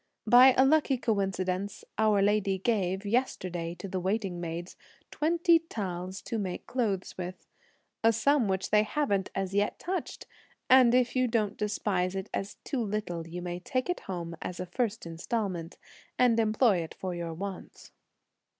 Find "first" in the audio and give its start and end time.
14.65-15.05